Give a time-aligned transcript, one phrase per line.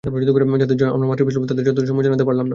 [0.05, 2.49] যাঁদের জন্য আমরা মাতৃভাষা পেলাম, তাঁদের যথাযথ সম্মান জানাতে পারলাম না।